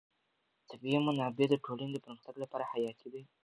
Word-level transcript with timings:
طبیعي 0.69 0.99
منابع 1.07 1.45
د 1.49 1.55
ټولنې 1.65 1.91
د 1.93 1.97
پرمختګ 2.05 2.35
لپاره 2.43 2.69
حیاتي 2.71 3.07
دي. 3.13 3.21